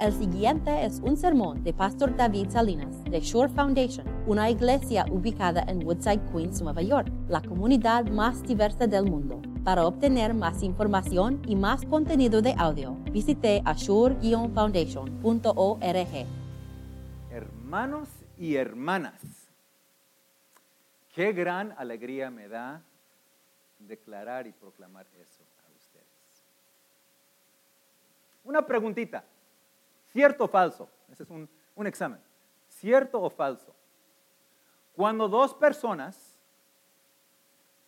El 0.00 0.12
siguiente 0.12 0.84
es 0.84 1.00
un 1.00 1.16
sermón 1.16 1.64
de 1.64 1.72
Pastor 1.72 2.14
David 2.14 2.50
Salinas 2.50 3.02
de 3.02 3.18
Shore 3.18 3.52
Foundation, 3.52 4.06
una 4.28 4.48
iglesia 4.48 5.04
ubicada 5.10 5.64
en 5.66 5.84
Woodside, 5.84 6.20
Queens, 6.30 6.62
Nueva 6.62 6.82
York, 6.82 7.10
la 7.26 7.42
comunidad 7.42 8.06
más 8.06 8.40
diversa 8.44 8.86
del 8.86 9.06
mundo. 9.06 9.42
Para 9.64 9.84
obtener 9.84 10.34
más 10.34 10.62
información 10.62 11.42
y 11.48 11.56
más 11.56 11.84
contenido 11.84 12.40
de 12.40 12.54
audio, 12.56 12.92
visite 13.10 13.60
ashore-foundation.org. 13.64 16.26
Hermanos 17.32 18.08
y 18.36 18.54
hermanas, 18.54 19.20
qué 21.12 21.32
gran 21.32 21.74
alegría 21.76 22.30
me 22.30 22.46
da 22.46 22.82
declarar 23.80 24.46
y 24.46 24.52
proclamar 24.52 25.08
eso 25.20 25.42
a 25.66 25.70
ustedes. 25.76 26.06
Una 28.44 28.64
preguntita. 28.64 29.24
¿Cierto 30.12 30.44
o 30.44 30.48
falso? 30.48 30.88
Ese 31.10 31.22
es 31.22 31.30
un, 31.30 31.48
un 31.74 31.86
examen. 31.86 32.20
¿Cierto 32.68 33.20
o 33.20 33.30
falso? 33.30 33.74
Cuando 34.94 35.28
dos 35.28 35.54
personas 35.54 36.38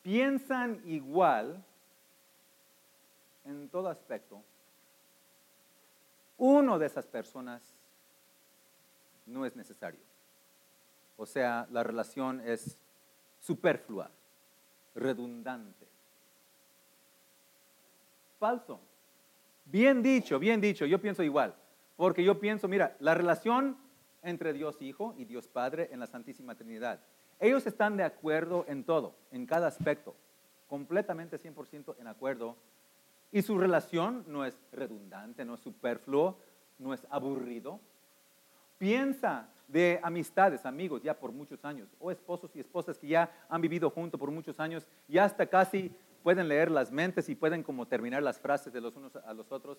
piensan 0.03 0.81
igual 0.85 1.63
en 3.45 3.69
todo 3.69 3.89
aspecto, 3.89 4.43
uno 6.39 6.79
de 6.79 6.87
esas 6.87 7.07
personas 7.07 7.63
no 9.27 9.45
es 9.45 9.57
necesario. 9.57 10.01
O 11.17 11.27
sea, 11.27 11.67
la 11.71 11.83
relación 11.83 12.41
es 12.41 12.79
superflua, 13.41 14.11
redundante. 14.95 15.87
Falso. 18.39 18.81
Bien 19.67 20.03
dicho, 20.03 20.39
bien 20.39 20.61
dicho, 20.61 20.87
yo 20.87 21.01
pienso 21.01 21.23
igual. 21.23 21.55
Porque 22.01 22.25
yo 22.25 22.41
pienso, 22.41 22.67
mira, 22.67 22.97
la 22.99 23.13
relación 23.13 23.77
entre 24.23 24.55
Dios 24.55 24.81
Hijo 24.81 25.15
y 25.19 25.27
Dios 25.27 25.49
Padre 25.49 25.91
en 25.93 26.01
la 26.01 26.07
Santísima 26.07 26.55
Trinidad, 26.55 26.99
ellos 27.39 27.67
están 27.67 27.99
de 27.99 28.05
acuerdo 28.05 28.65
en 28.69 28.85
todo, 28.85 29.15
en 29.31 29.45
cada 29.45 29.67
aspecto, 29.67 30.17
completamente 30.67 31.39
100% 31.39 31.97
en 32.01 32.07
acuerdo. 32.07 32.57
Y 33.31 33.43
su 33.43 33.59
relación 33.59 34.25
no 34.29 34.47
es 34.47 34.59
redundante, 34.73 35.45
no 35.45 35.57
es 35.57 35.61
superfluo, 35.61 36.39
no 36.79 36.95
es 36.95 37.07
aburrido. 37.11 37.79
Piensa 38.79 39.51
de 39.69 40.01
amistades, 40.03 40.65
amigos 40.65 41.03
ya 41.03 41.13
por 41.13 41.33
muchos 41.33 41.63
años, 41.67 41.91
o 42.01 42.11
esposos 42.11 42.51
y 42.57 42.61
esposas 42.61 42.97
que 42.97 43.09
ya 43.09 43.31
han 43.47 43.61
vivido 43.61 43.91
juntos 43.91 44.19
por 44.19 44.31
muchos 44.31 44.59
años 44.59 44.87
y 45.07 45.19
hasta 45.19 45.45
casi 45.45 45.95
pueden 46.23 46.49
leer 46.49 46.71
las 46.71 46.91
mentes 46.91 47.29
y 47.29 47.35
pueden 47.35 47.63
como 47.63 47.87
terminar 47.87 48.23
las 48.23 48.41
frases 48.41 48.73
de 48.73 48.81
los 48.81 48.97
unos 48.97 49.17
a 49.17 49.35
los 49.35 49.53
otros. 49.53 49.77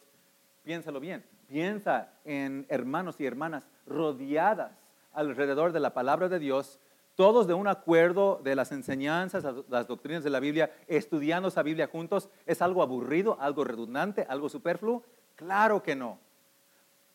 Piénsalo 0.63 0.99
bien. 0.99 1.23
Piensa 1.47 2.13
en 2.23 2.65
hermanos 2.69 3.19
y 3.19 3.25
hermanas 3.25 3.67
rodeadas 3.85 4.71
alrededor 5.13 5.71
de 5.71 5.79
la 5.79 5.93
palabra 5.93 6.29
de 6.29 6.39
Dios, 6.39 6.79
todos 7.15 7.47
de 7.47 7.53
un 7.53 7.67
acuerdo 7.67 8.39
de 8.43 8.55
las 8.55 8.71
enseñanzas, 8.71 9.43
las 9.69 9.87
doctrinas 9.87 10.23
de 10.23 10.29
la 10.29 10.39
Biblia, 10.39 10.71
estudiando 10.87 11.49
esa 11.49 11.63
Biblia 11.63 11.87
juntos. 11.87 12.29
¿Es 12.45 12.61
algo 12.61 12.81
aburrido, 12.81 13.37
algo 13.41 13.63
redundante, 13.63 14.25
algo 14.29 14.49
superfluo? 14.49 15.03
Claro 15.35 15.83
que 15.83 15.95
no. 15.95 16.19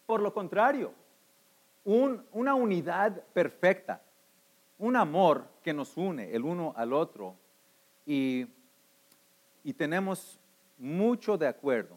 Por 0.05 0.21
lo 0.21 0.35
contrario, 0.35 0.93
una 1.85 2.55
unidad 2.55 3.23
perfecta, 3.33 4.03
un 4.79 4.97
amor 4.97 5.47
que 5.63 5.73
nos 5.73 5.97
une 5.97 6.35
el 6.35 6.45
uno 6.45 6.75
al 6.77 6.93
otro 6.93 7.37
y, 8.05 8.47
y 9.65 9.73
tenemos 9.73 10.39
mucho 10.79 11.39
de 11.39 11.47
acuerdo 11.47 11.97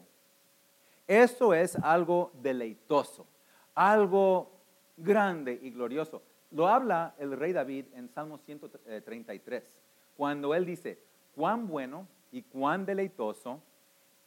eso 1.10 1.54
es 1.54 1.74
algo 1.74 2.30
deleitoso, 2.40 3.26
algo 3.74 4.60
grande 4.96 5.58
y 5.60 5.70
glorioso. 5.70 6.22
Lo 6.52 6.68
habla 6.68 7.16
el 7.18 7.36
rey 7.36 7.52
David 7.52 7.86
en 7.94 8.08
Salmo 8.08 8.38
133, 8.38 9.76
cuando 10.16 10.54
él 10.54 10.64
dice, 10.64 11.02
cuán 11.34 11.66
bueno 11.66 12.06
y 12.30 12.42
cuán 12.42 12.86
deleitoso 12.86 13.60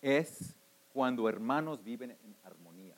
es 0.01 0.57
cuando 0.91 1.29
hermanos 1.29 1.81
viven 1.81 2.11
en 2.11 2.35
armonía. 2.43 2.97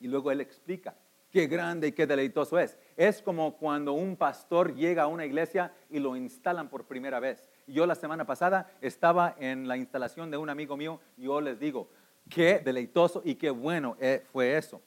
Y 0.00 0.08
luego 0.08 0.32
él 0.32 0.40
explica 0.40 0.96
qué 1.30 1.46
grande 1.46 1.86
y 1.88 1.92
qué 1.92 2.08
deleitoso 2.08 2.58
es. 2.58 2.76
Es 2.96 3.22
como 3.22 3.56
cuando 3.56 3.92
un 3.92 4.16
pastor 4.16 4.74
llega 4.74 5.04
a 5.04 5.06
una 5.06 5.24
iglesia 5.24 5.72
y 5.88 6.00
lo 6.00 6.16
instalan 6.16 6.68
por 6.68 6.84
primera 6.86 7.20
vez. 7.20 7.48
Yo 7.68 7.86
la 7.86 7.94
semana 7.94 8.26
pasada 8.26 8.72
estaba 8.80 9.36
en 9.38 9.68
la 9.68 9.76
instalación 9.76 10.32
de 10.32 10.36
un 10.36 10.50
amigo 10.50 10.76
mío 10.76 11.00
y 11.16 11.26
yo 11.26 11.40
les 11.40 11.60
digo, 11.60 11.88
Qué 12.28 12.58
deleitoso 12.58 13.22
y 13.24 13.34
qué 13.34 13.50
bueno 13.50 13.96
eh, 14.00 14.24
fue 14.32 14.56
eso. 14.56 14.80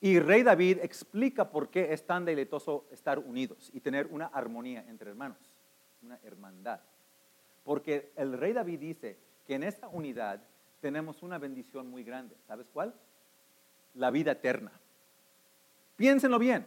Y 0.00 0.18
Rey 0.18 0.42
David 0.42 0.80
explica 0.82 1.50
por 1.50 1.70
qué 1.70 1.92
es 1.92 2.06
tan 2.06 2.24
deleitoso 2.24 2.86
estar 2.90 3.18
unidos 3.18 3.70
y 3.72 3.80
tener 3.80 4.06
una 4.10 4.26
armonía 4.26 4.84
entre 4.88 5.10
hermanos, 5.10 5.38
una 6.02 6.18
hermandad. 6.22 6.80
Porque 7.64 8.12
el 8.16 8.38
Rey 8.38 8.52
David 8.52 8.80
dice 8.80 9.18
que 9.46 9.54
en 9.54 9.62
esta 9.62 9.88
unidad 9.88 10.42
tenemos 10.80 11.22
una 11.22 11.38
bendición 11.38 11.88
muy 11.90 12.04
grande. 12.04 12.36
¿Sabes 12.46 12.68
cuál? 12.70 12.94
La 13.94 14.10
vida 14.10 14.32
eterna. 14.32 14.72
Piénsenlo 15.96 16.38
bien. 16.38 16.66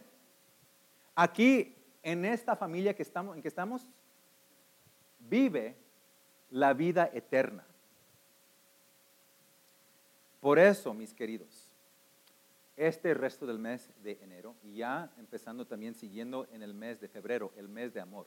Aquí, 1.14 1.76
en 2.02 2.24
esta 2.24 2.56
familia 2.56 2.94
que 2.94 3.02
estamos, 3.02 3.36
en 3.36 3.42
que 3.42 3.48
estamos, 3.48 3.88
vive 5.20 5.76
la 6.50 6.72
vida 6.74 7.10
eterna. 7.12 7.64
Por 10.40 10.58
eso, 10.58 10.94
mis 10.94 11.12
queridos, 11.12 11.68
este 12.76 13.12
resto 13.12 13.44
del 13.44 13.58
mes 13.58 13.90
de 14.02 14.18
enero 14.22 14.54
y 14.62 14.76
ya 14.76 15.10
empezando 15.18 15.66
también 15.66 15.94
siguiendo 15.94 16.46
en 16.52 16.62
el 16.62 16.74
mes 16.74 17.00
de 17.00 17.08
febrero, 17.08 17.52
el 17.56 17.68
mes 17.68 17.92
de 17.92 18.00
amor, 18.00 18.26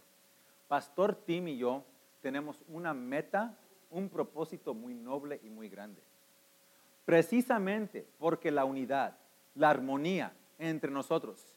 Pastor 0.68 1.16
Tim 1.16 1.48
y 1.48 1.58
yo 1.58 1.84
tenemos 2.22 2.64
una 2.68 2.94
meta, 2.94 3.58
un 3.90 4.10
propósito 4.10 4.74
muy 4.74 4.94
noble 4.94 5.40
y 5.44 5.50
muy 5.50 5.70
grande. 5.70 6.02
Precisamente 7.06 8.08
porque 8.20 8.52
la 8.52 8.66
unidad, 8.66 9.18
la 9.56 9.70
armonía 9.70 10.34
entre 10.60 10.92
nosotros 10.92 11.56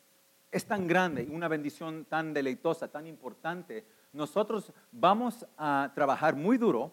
es 0.51 0.65
tan 0.65 0.87
grande 0.87 1.25
y 1.25 1.35
una 1.35 1.49
bendición 1.49 2.05
tan 2.05 2.33
deleitosa, 2.33 2.89
tan 2.89 3.09
importante, 3.09 3.85
nosotros 4.13 4.73
vamos 4.93 5.45
a 5.59 5.91
trabajar 5.95 6.37
muy 6.37 6.59
duro 6.59 6.93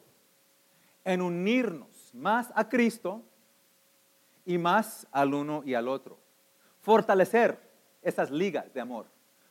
en 1.03 1.21
unirnos 1.21 2.11
más 2.13 2.51
a 2.55 2.67
Cristo 2.67 3.23
y 4.45 4.57
más 4.57 5.07
al 5.11 5.33
uno 5.33 5.63
y 5.65 5.73
al 5.73 5.87
otro. 5.87 6.17
Fortalecer 6.81 7.59
esas 8.01 8.31
ligas 8.31 8.73
de 8.73 8.81
amor. 8.81 9.07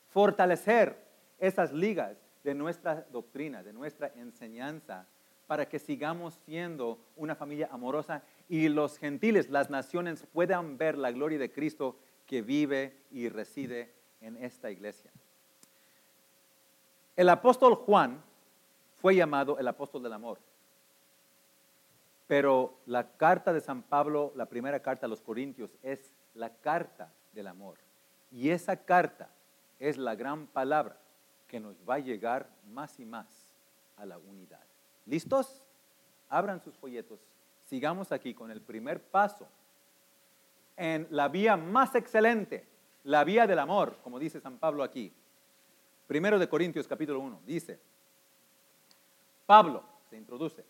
Fortalecer 0.09 0.97
esas 1.39 1.73
ligas 1.73 2.17
de 2.43 2.55
nuestra 2.55 3.07
doctrina, 3.13 3.63
de 3.63 3.73
nuestra 3.73 4.09
enseñanza, 4.17 5.07
para 5.47 5.69
que 5.69 5.79
sigamos 5.79 6.35
siendo 6.47 6.99
una 7.17 7.35
familia 7.35 7.69
amorosa 7.73 8.23
y 8.49 8.69
los 8.69 8.99
gentiles, 8.99 9.51
las 9.51 9.69
naciones 9.69 10.25
puedan 10.33 10.79
ver 10.79 10.97
la 10.97 11.11
gloria 11.11 11.39
de 11.39 11.51
Cristo 11.51 11.97
que 12.27 12.41
vive 12.41 12.97
y 13.11 13.29
reside 13.29 13.93
en 14.21 14.37
esta 14.37 14.71
iglesia. 14.71 15.11
El 17.17 17.29
apóstol 17.29 17.75
Juan 17.75 18.23
fue 19.01 19.17
llamado 19.17 19.59
el 19.59 19.67
apóstol 19.67 20.03
del 20.03 20.13
amor. 20.13 20.39
Pero 22.31 22.79
la 22.87 23.17
carta 23.17 23.53
de 23.53 23.61
San 23.61 23.83
Pablo, 23.83 24.33
la 24.37 24.47
primera 24.47 24.79
carta 24.79 25.07
a 25.07 25.09
los 25.09 25.21
Corintios, 25.21 25.77
es 25.83 26.15
la 26.35 26.49
carta 26.49 27.13
del 27.33 27.49
amor. 27.49 27.77
Y 28.31 28.51
esa 28.51 28.77
carta 28.77 29.31
es 29.81 29.99
la 29.99 30.15
gran 30.15 30.47
palabra 30.47 30.97
que 31.49 31.59
nos 31.59 31.75
va 31.79 31.97
a 31.97 31.99
llegar 31.99 32.49
más 32.71 33.01
y 33.01 33.05
más 33.05 33.27
a 33.97 34.07
la 34.07 34.17
unidad. 34.17 34.63
¿Listos? 35.07 35.61
Abran 36.29 36.61
sus 36.61 36.77
folletos. 36.77 37.19
Sigamos 37.65 38.13
aquí 38.13 38.33
con 38.33 38.53
el 38.53 38.61
primer 38.61 39.03
paso 39.03 39.49
en 40.77 41.09
la 41.11 41.27
vía 41.27 41.57
más 41.57 41.97
excelente, 41.97 42.65
la 43.03 43.25
vía 43.25 43.49
del 43.49 43.59
amor, 43.59 43.99
como 44.05 44.21
dice 44.21 44.39
San 44.39 44.57
Pablo 44.57 44.85
aquí. 44.85 45.13
Primero 46.07 46.39
de 46.39 46.49
Corintios 46.49 46.87
capítulo 46.87 47.19
1, 47.19 47.41
dice, 47.45 47.81
Pablo 49.47 49.83
se 50.09 50.17
introduce 50.17 50.65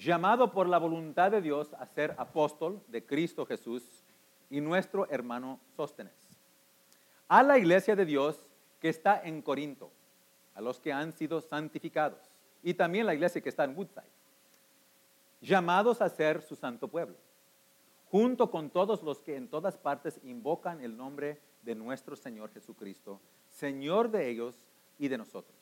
llamado 0.00 0.50
por 0.50 0.66
la 0.66 0.78
voluntad 0.78 1.30
de 1.30 1.42
Dios 1.42 1.74
a 1.74 1.86
ser 1.86 2.14
apóstol 2.16 2.82
de 2.88 3.04
Cristo 3.04 3.44
Jesús 3.44 3.82
y 4.48 4.60
nuestro 4.60 5.08
hermano 5.10 5.60
Sóstenes. 5.76 6.14
A 7.28 7.42
la 7.42 7.58
iglesia 7.58 7.94
de 7.94 8.06
Dios 8.06 8.36
que 8.80 8.88
está 8.88 9.20
en 9.22 9.42
Corinto, 9.42 9.90
a 10.54 10.60
los 10.60 10.80
que 10.80 10.92
han 10.92 11.12
sido 11.12 11.40
santificados, 11.40 12.18
y 12.62 12.74
también 12.74 13.06
la 13.06 13.14
iglesia 13.14 13.42
que 13.42 13.50
está 13.50 13.64
en 13.64 13.76
Woodside, 13.76 14.02
llamados 15.42 16.00
a 16.00 16.08
ser 16.08 16.42
su 16.42 16.56
santo 16.56 16.88
pueblo, 16.88 17.16
junto 18.10 18.50
con 18.50 18.70
todos 18.70 19.02
los 19.02 19.20
que 19.20 19.36
en 19.36 19.48
todas 19.48 19.76
partes 19.76 20.18
invocan 20.24 20.80
el 20.80 20.96
nombre 20.96 21.38
de 21.62 21.74
nuestro 21.74 22.16
Señor 22.16 22.50
Jesucristo, 22.52 23.20
Señor 23.50 24.10
de 24.10 24.30
ellos 24.30 24.56
y 24.98 25.08
de 25.08 25.18
nosotros. 25.18 25.56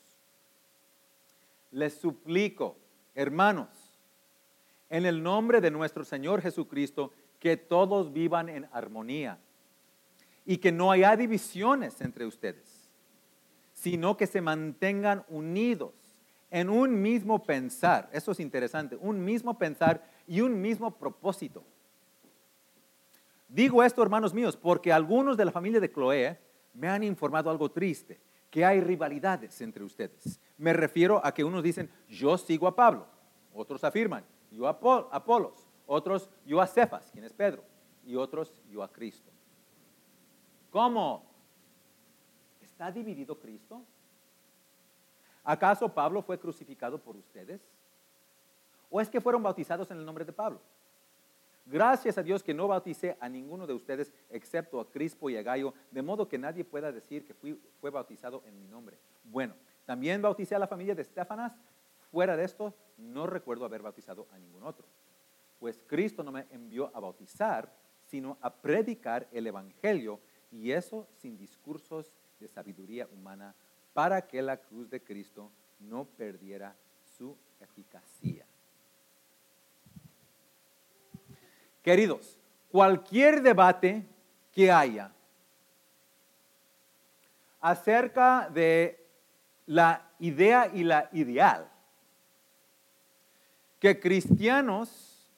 Les 1.72 1.94
suplico, 1.94 2.76
hermanos, 3.14 3.87
en 4.90 5.06
el 5.06 5.22
nombre 5.22 5.60
de 5.60 5.70
nuestro 5.70 6.04
Señor 6.04 6.40
Jesucristo, 6.40 7.12
que 7.38 7.56
todos 7.56 8.12
vivan 8.12 8.48
en 8.48 8.68
armonía 8.72 9.38
y 10.44 10.58
que 10.58 10.72
no 10.72 10.90
haya 10.90 11.16
divisiones 11.16 12.00
entre 12.00 12.26
ustedes, 12.26 12.90
sino 13.72 14.16
que 14.16 14.26
se 14.26 14.40
mantengan 14.40 15.24
unidos 15.28 15.92
en 16.50 16.68
un 16.70 17.00
mismo 17.00 17.42
pensar. 17.42 18.08
Eso 18.12 18.32
es 18.32 18.40
interesante, 18.40 18.96
un 18.96 19.22
mismo 19.24 19.58
pensar 19.58 20.02
y 20.26 20.40
un 20.40 20.60
mismo 20.60 20.96
propósito. 20.96 21.64
Digo 23.48 23.82
esto, 23.82 24.02
hermanos 24.02 24.34
míos, 24.34 24.56
porque 24.56 24.92
algunos 24.92 25.36
de 25.36 25.44
la 25.44 25.52
familia 25.52 25.80
de 25.80 25.90
Chloé 25.90 26.38
me 26.74 26.88
han 26.88 27.02
informado 27.02 27.50
algo 27.50 27.70
triste, 27.70 28.20
que 28.50 28.64
hay 28.64 28.80
rivalidades 28.80 29.60
entre 29.60 29.84
ustedes. 29.84 30.40
Me 30.56 30.72
refiero 30.72 31.24
a 31.24 31.32
que 31.32 31.44
unos 31.44 31.62
dicen, 31.62 31.90
yo 32.08 32.36
sigo 32.38 32.66
a 32.66 32.74
Pablo, 32.74 33.06
otros 33.52 33.84
afirman, 33.84 34.24
yo 34.50 34.66
a 34.66 34.78
Apolos, 35.10 35.66
otros 35.86 36.28
yo 36.44 36.60
a 36.60 36.66
Cefas, 36.66 37.10
quien 37.10 37.24
es 37.24 37.32
Pedro, 37.32 37.62
y 38.04 38.16
otros 38.16 38.52
yo 38.70 38.82
a 38.82 38.88
Cristo. 38.88 39.30
¿Cómo? 40.70 41.24
¿Está 42.62 42.90
dividido 42.90 43.38
Cristo? 43.38 43.82
¿Acaso 45.44 45.88
Pablo 45.88 46.22
fue 46.22 46.38
crucificado 46.38 46.98
por 46.98 47.16
ustedes? 47.16 47.60
¿O 48.90 49.00
es 49.00 49.08
que 49.08 49.20
fueron 49.20 49.42
bautizados 49.42 49.90
en 49.90 49.98
el 49.98 50.04
nombre 50.04 50.24
de 50.24 50.32
Pablo? 50.32 50.60
Gracias 51.66 52.16
a 52.16 52.22
Dios 52.22 52.42
que 52.42 52.54
no 52.54 52.66
bauticé 52.66 53.16
a 53.20 53.28
ninguno 53.28 53.66
de 53.66 53.74
ustedes 53.74 54.12
excepto 54.30 54.80
a 54.80 54.90
Crispo 54.90 55.28
y 55.28 55.36
a 55.36 55.42
Gallo, 55.42 55.74
de 55.90 56.00
modo 56.00 56.26
que 56.26 56.38
nadie 56.38 56.64
pueda 56.64 56.90
decir 56.90 57.26
que 57.26 57.34
fue 57.34 57.90
bautizado 57.90 58.42
en 58.46 58.58
mi 58.58 58.66
nombre. 58.66 58.98
Bueno, 59.24 59.54
también 59.84 60.22
bauticé 60.22 60.54
a 60.54 60.58
la 60.58 60.66
familia 60.66 60.94
de 60.94 61.02
Estefanas. 61.02 61.52
Fuera 62.10 62.36
de 62.36 62.44
esto, 62.44 62.74
no 62.96 63.26
recuerdo 63.26 63.64
haber 63.64 63.82
bautizado 63.82 64.26
a 64.32 64.38
ningún 64.38 64.64
otro. 64.64 64.86
Pues 65.58 65.80
Cristo 65.86 66.22
no 66.22 66.32
me 66.32 66.46
envió 66.50 66.90
a 66.94 67.00
bautizar, 67.00 67.72
sino 68.06 68.38
a 68.40 68.54
predicar 68.54 69.28
el 69.32 69.46
Evangelio, 69.46 70.20
y 70.50 70.72
eso 70.72 71.06
sin 71.16 71.36
discursos 71.36 72.10
de 72.40 72.48
sabiduría 72.48 73.06
humana, 73.12 73.54
para 73.92 74.26
que 74.26 74.40
la 74.40 74.56
cruz 74.56 74.88
de 74.88 75.02
Cristo 75.02 75.50
no 75.80 76.04
perdiera 76.04 76.74
su 77.16 77.36
eficacia. 77.60 78.46
Queridos, 81.82 82.38
cualquier 82.70 83.42
debate 83.42 84.06
que 84.52 84.70
haya 84.70 85.12
acerca 87.60 88.48
de 88.50 89.04
la 89.66 90.10
idea 90.18 90.70
y 90.72 90.84
la 90.84 91.08
ideal, 91.12 91.70
que 93.78 94.00
cristianos 94.00 95.30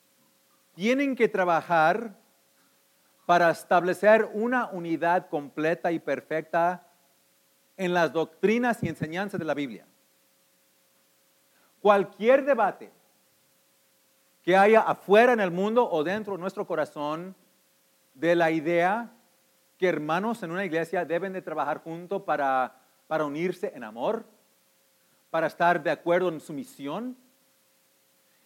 tienen 0.75 1.15
que 1.15 1.29
trabajar 1.29 2.15
para 3.27 3.51
establecer 3.51 4.29
una 4.33 4.69
unidad 4.71 5.29
completa 5.29 5.93
y 5.93 5.99
perfecta 5.99 6.87
en 7.77 7.95
las 7.95 8.13
doctrinas 8.13 8.83
y 8.83 8.89
enseñanzas 8.89 9.39
de 9.39 9.45
la 9.45 9.55
Biblia. 9.55 9.87
Cualquier 11.81 12.45
debate 12.45 12.91
que 14.43 14.57
haya 14.57 14.81
afuera 14.81 15.33
en 15.33 15.41
el 15.41 15.51
mundo 15.51 15.89
o 15.91 16.03
dentro 16.03 16.35
de 16.35 16.41
nuestro 16.41 16.67
corazón 16.67 17.35
de 18.15 18.35
la 18.35 18.51
idea 18.51 19.11
que 19.79 19.89
hermanos 19.89 20.43
en 20.43 20.51
una 20.51 20.65
iglesia 20.65 21.05
deben 21.05 21.33
de 21.33 21.41
trabajar 21.41 21.83
juntos 21.83 22.23
para, 22.23 22.81
para 23.07 23.25
unirse 23.25 23.73
en 23.75 23.85
amor, 23.85 24.25
para 25.31 25.47
estar 25.47 25.83
de 25.83 25.91
acuerdo 25.91 26.29
en 26.29 26.41
su 26.41 26.53
misión 26.53 27.17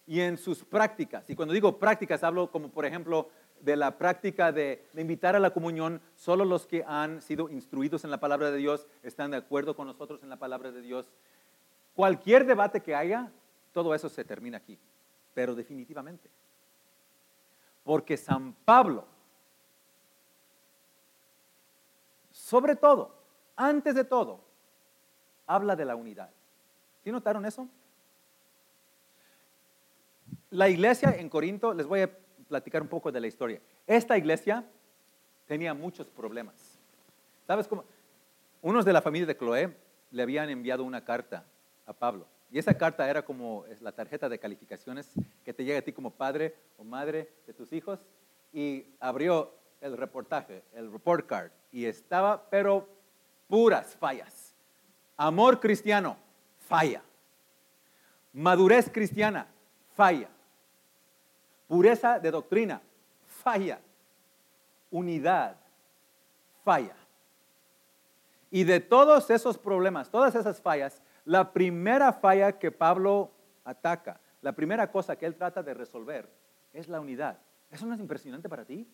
y 0.07 0.21
en 0.21 0.37
sus 0.37 0.63
prácticas. 0.63 1.29
Y 1.29 1.35
cuando 1.35 1.53
digo 1.53 1.79
prácticas, 1.79 2.23
hablo 2.23 2.51
como 2.51 2.69
por 2.69 2.85
ejemplo 2.85 3.29
de 3.61 3.75
la 3.75 3.97
práctica 3.97 4.51
de, 4.51 4.85
de, 4.93 5.01
invitar 5.01 5.35
a 5.35 5.39
la 5.39 5.51
comunión, 5.51 6.01
solo 6.15 6.45
los 6.45 6.67
que 6.67 6.83
han 6.87 7.21
sido 7.21 7.49
instruidos 7.49 8.03
en 8.03 8.11
la 8.11 8.19
palabra 8.19 8.51
de 8.51 8.57
Dios 8.57 8.87
están 9.01 9.31
de 9.31 9.37
acuerdo 9.37 9.75
con 9.75 9.87
nosotros 9.87 10.21
en 10.23 10.29
la 10.29 10.37
palabra 10.37 10.71
de 10.71 10.81
Dios. 10.81 11.09
Cualquier 11.95 12.45
debate 12.45 12.81
que 12.81 12.93
haya, 12.93 13.31
todo 13.71 13.95
eso 13.95 14.09
se 14.09 14.23
termina 14.23 14.57
aquí 14.57 14.77
pero 15.35 15.53
definitivamente. 15.53 16.31
Porque 17.83 18.17
San 18.17 18.53
Pablo, 18.53 19.05
sobre 22.31 22.75
todo, 22.75 23.13
antes 23.55 23.93
de 23.93 24.05
todo, 24.05 24.39
habla 25.45 25.75
de 25.75 25.85
la 25.85 25.95
unidad. 25.95 26.31
¿Sí 27.03 27.11
notaron 27.11 27.45
eso? 27.45 27.67
La 30.55 30.69
iglesia 30.69 31.13
en 31.17 31.27
Corinto, 31.27 31.73
les 31.73 31.85
voy 31.85 31.99
a 31.99 32.09
platicar 32.47 32.81
un 32.81 32.87
poco 32.87 33.11
de 33.11 33.19
la 33.19 33.27
historia. 33.27 33.59
Esta 33.85 34.17
iglesia 34.17 34.63
tenía 35.47 35.73
muchos 35.73 36.07
problemas. 36.07 36.79
¿Sabes 37.45 37.67
cómo? 37.67 37.83
Unos 38.61 38.85
de 38.85 38.93
la 38.93 39.01
familia 39.01 39.27
de 39.27 39.35
Cloé 39.35 39.75
le 40.11 40.23
habían 40.23 40.49
enviado 40.49 40.85
una 40.85 41.03
carta 41.03 41.43
a 41.85 41.91
Pablo 41.91 42.25
y 42.49 42.57
esa 42.57 42.73
carta 42.77 43.09
era 43.09 43.25
como 43.25 43.65
la 43.81 43.91
tarjeta 43.91 44.29
de 44.29 44.39
calificaciones 44.39 45.11
que 45.43 45.53
te 45.53 45.65
llega 45.65 45.79
a 45.79 45.81
ti 45.81 45.91
como 45.91 46.11
padre 46.11 46.55
o 46.77 46.85
madre 46.85 47.29
de 47.45 47.53
tus 47.53 47.73
hijos. 47.73 47.99
Y 48.53 48.85
abrió 49.01 49.53
el 49.81 49.97
reportaje, 49.97 50.63
el 50.73 50.89
report 50.89 51.27
card, 51.27 51.51
y 51.73 51.83
estaba, 51.83 52.49
pero 52.49 52.87
puras 53.49 53.97
fallas. 53.97 54.55
Amor 55.17 55.59
cristiano, 55.59 56.15
falla. 56.59 57.01
Madurez 58.31 58.89
cristiana, 58.89 59.47
falla. 59.97 60.29
Pureza 61.67 62.19
de 62.19 62.31
doctrina, 62.31 62.81
falla. 63.25 63.79
Unidad, 64.91 65.57
falla. 66.63 66.95
Y 68.51 68.63
de 68.63 68.79
todos 68.79 69.29
esos 69.29 69.57
problemas, 69.57 70.09
todas 70.09 70.35
esas 70.35 70.61
fallas, 70.61 71.01
la 71.25 71.51
primera 71.51 72.13
falla 72.13 72.57
que 72.57 72.71
Pablo 72.71 73.31
ataca, 73.63 74.19
la 74.41 74.53
primera 74.53 74.91
cosa 74.91 75.15
que 75.15 75.25
él 75.25 75.35
trata 75.35 75.63
de 75.63 75.73
resolver 75.73 76.29
es 76.71 76.87
la 76.87 76.99
unidad. 76.99 77.39
¿Eso 77.71 77.85
no 77.85 77.93
es 77.93 77.99
impresionante 77.99 78.47
para 78.47 78.63
ti? 78.63 78.87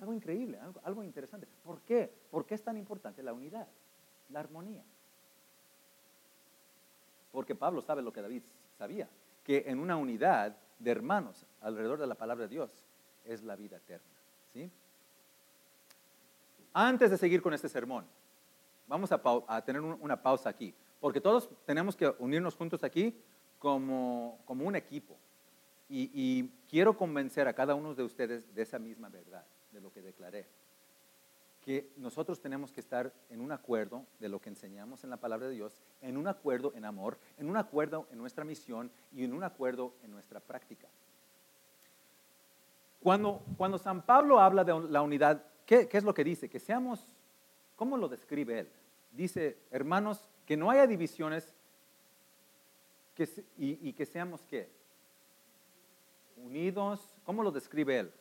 Algo 0.00 0.12
increíble, 0.14 0.58
algo, 0.82 1.04
interesante. 1.04 1.46
¿Por 1.62 1.80
qué? 1.82 2.12
¿Por 2.30 2.46
qué 2.46 2.54
es 2.54 2.62
tan 2.62 2.76
importante 2.76 3.22
la 3.22 3.32
unidad, 3.32 3.66
la 4.30 4.40
armonía? 4.40 4.82
Porque 7.32 7.54
Pablo 7.54 7.82
sabe 7.82 8.02
lo 8.02 8.12
que 8.12 8.22
David 8.22 8.42
sabía, 8.78 9.08
que 9.42 9.64
en 9.66 9.78
una 9.78 9.96
unidad 9.96 10.56
de 10.78 10.90
hermanos 10.90 11.46
alrededor 11.60 11.98
de 11.98 12.06
la 12.06 12.14
palabra 12.14 12.44
de 12.44 12.48
Dios 12.48 12.70
es 13.24 13.42
la 13.42 13.56
vida 13.56 13.76
eterna. 13.76 14.06
¿sí? 14.52 14.70
Antes 16.72 17.10
de 17.10 17.18
seguir 17.18 17.40
con 17.40 17.54
este 17.54 17.68
sermón, 17.68 18.04
vamos 18.86 19.10
a 19.12 19.62
tener 19.62 19.80
una 19.80 20.20
pausa 20.20 20.48
aquí. 20.48 20.74
Porque 21.00 21.20
todos 21.20 21.50
tenemos 21.66 21.96
que 21.96 22.12
unirnos 22.18 22.56
juntos 22.56 22.82
aquí 22.82 23.14
como, 23.58 24.38
como 24.46 24.64
un 24.64 24.74
equipo. 24.74 25.16
Y, 25.88 26.10
y, 26.14 26.50
quiero 26.68 26.96
convencer 26.96 27.46
a 27.46 27.52
cada 27.52 27.74
uno 27.74 27.94
de 27.94 28.02
ustedes 28.02 28.54
de 28.54 28.62
esa 28.62 28.78
misma 28.78 29.10
verdad, 29.10 29.44
de 29.70 29.80
lo 29.82 29.92
que 29.92 30.00
declaré. 30.00 30.46
Que 31.64 31.90
nosotros 31.96 32.40
tenemos 32.40 32.72
que 32.72 32.80
estar 32.80 33.12
en 33.30 33.40
un 33.40 33.52
acuerdo 33.52 34.04
de 34.20 34.28
lo 34.28 34.40
que 34.40 34.50
enseñamos 34.50 35.02
en 35.02 35.10
la 35.10 35.16
palabra 35.16 35.48
de 35.48 35.54
Dios, 35.54 35.80
en 36.02 36.16
un 36.16 36.26
acuerdo 36.26 36.72
en 36.74 36.84
amor, 36.84 37.18
en 37.38 37.48
un 37.48 37.56
acuerdo 37.56 38.06
en 38.10 38.18
nuestra 38.18 38.44
misión 38.44 38.90
y 39.12 39.24
en 39.24 39.32
un 39.32 39.42
acuerdo 39.42 39.94
en 40.02 40.10
nuestra 40.10 40.40
práctica. 40.40 40.88
Cuando, 43.02 43.42
cuando 43.56 43.78
San 43.78 44.02
Pablo 44.02 44.40
habla 44.40 44.64
de 44.64 44.88
la 44.88 45.02
unidad, 45.02 45.42
¿qué, 45.66 45.88
¿qué 45.88 45.98
es 45.98 46.04
lo 46.04 46.14
que 46.14 46.24
dice? 46.24 46.48
Que 46.48 46.60
seamos, 46.60 47.16
¿cómo 47.76 47.96
lo 47.96 48.08
describe 48.08 48.60
él? 48.60 48.68
Dice, 49.12 49.58
hermanos, 49.70 50.28
que 50.46 50.56
no 50.56 50.70
haya 50.70 50.86
divisiones 50.86 51.54
y, 53.56 53.92
que 53.92 54.06
seamos 54.06 54.44
qué? 54.44 54.68
Unidos, 56.36 57.14
¿cómo 57.24 57.42
lo 57.42 57.50
describe 57.50 57.98
él? 57.98 58.12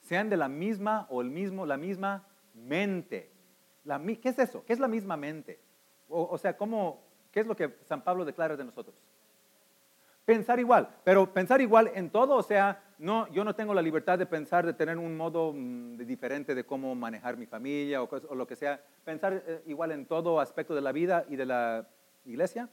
Sean 0.00 0.28
de 0.28 0.36
la 0.36 0.48
misma 0.48 1.06
o 1.10 1.20
el 1.20 1.30
mismo, 1.30 1.64
la 1.64 1.76
misma 1.76 2.26
mente. 2.54 3.30
La, 3.84 4.00
¿Qué 4.00 4.28
es 4.28 4.38
eso? 4.38 4.64
¿Qué 4.64 4.72
es 4.72 4.78
la 4.78 4.88
misma 4.88 5.16
mente? 5.16 5.60
O, 6.08 6.36
sea, 6.38 6.56
¿cómo, 6.56 7.02
¿qué 7.30 7.40
es 7.40 7.46
lo 7.46 7.54
que 7.54 7.76
San 7.84 8.02
Pablo 8.02 8.24
declara 8.24 8.56
de 8.56 8.64
nosotros? 8.64 8.96
Pensar 10.24 10.58
igual, 10.58 10.88
pero 11.04 11.32
pensar 11.32 11.60
igual 11.60 11.90
en 11.94 12.10
todo, 12.10 12.36
o 12.36 12.42
sea, 12.42 12.82
no, 12.98 13.28
yo 13.32 13.44
no 13.44 13.54
tengo 13.54 13.74
la 13.74 13.82
libertad 13.82 14.18
de 14.18 14.26
pensar, 14.26 14.66
de 14.66 14.74
tener 14.74 14.98
un 14.98 15.16
modo 15.16 15.52
mm, 15.52 15.96
diferente 15.98 16.54
de 16.54 16.64
cómo 16.64 16.94
manejar 16.94 17.36
mi 17.36 17.46
familia 17.46 18.02
o, 18.02 18.34
lo 18.34 18.46
que 18.46 18.56
sea. 18.56 18.80
Pensar 19.04 19.42
eh, 19.46 19.62
igual 19.66 19.92
en 19.92 20.06
todo 20.06 20.40
aspecto 20.40 20.74
de 20.74 20.80
la 20.80 20.92
vida 20.92 21.24
y 21.28 21.36
de 21.36 21.46
la 21.46 21.88
iglesia. 22.24 22.68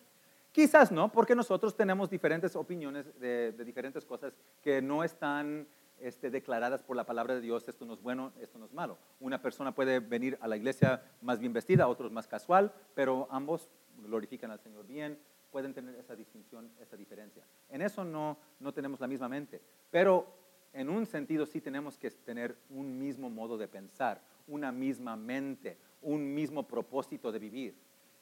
Quizás 0.51 0.91
no, 0.91 1.11
porque 1.11 1.35
nosotros 1.35 1.75
tenemos 1.75 2.09
diferentes 2.09 2.55
opiniones 2.55 3.05
de, 3.19 3.51
diferentes 3.63 4.03
cosas 4.05 4.33
que 4.61 4.81
no 4.81 5.03
están 5.03 5.67
este, 5.99 6.29
declaradas 6.29 6.83
por 6.83 6.95
la 6.95 7.05
palabra 7.05 7.35
de 7.35 7.41
Dios, 7.41 7.67
esto 7.67 7.85
no 7.85 7.93
es 7.93 8.01
bueno, 8.01 8.31
esto 8.39 8.59
no 8.59 8.65
es 8.65 8.73
malo. 8.73 8.97
Una 9.19 9.41
persona 9.41 9.73
puede 9.73 9.99
venir 9.99 10.37
a 10.41 10.47
la 10.47 10.57
iglesia 10.57 11.01
más 11.21 11.39
bien 11.39 11.53
vestida, 11.53 11.87
otros 11.87 12.11
más 12.11 12.27
casual, 12.27 12.73
pero 12.93 13.27
ambos 13.31 13.69
glorifican 13.97 14.51
al 14.51 14.59
Señor 14.59 14.85
bien, 14.85 15.19
pueden 15.51 15.73
tener 15.73 15.95
esa 15.95 16.15
distinción, 16.15 16.69
esa 16.79 16.97
diferencia. 16.97 17.43
En 17.69 17.81
eso 17.81 18.03
no, 18.03 18.37
no 18.59 18.73
tenemos 18.73 18.99
la 18.99 19.07
misma 19.07 19.27
mente. 19.27 19.61
Pero 19.89 20.27
en 20.73 20.89
un 20.89 21.05
sentido 21.05 21.45
sí 21.45 21.61
tenemos 21.61 21.97
que 21.97 22.11
tener 22.11 22.57
un 22.69 22.99
mismo 22.99 23.29
modo 23.29 23.57
de 23.57 23.67
pensar, 23.67 24.21
una 24.47 24.71
misma 24.71 25.15
mente, 25.15 25.77
un 26.01 26.33
mismo 26.33 26.67
propósito 26.67 27.31
de 27.31 27.39
vivir. 27.39 27.75